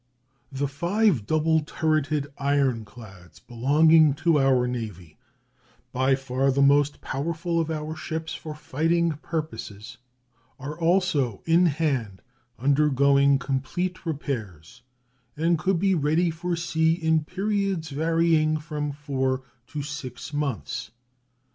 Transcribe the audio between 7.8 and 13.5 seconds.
ships for fighting purposes, are also in hand undergoing